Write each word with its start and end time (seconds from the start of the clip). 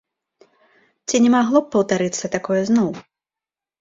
Ці 1.07 1.21
не 1.27 1.29
магло 1.37 1.57
б 1.65 1.71
паўтарыцца 1.75 2.33
такое 2.37 2.61
зноў? 2.71 2.89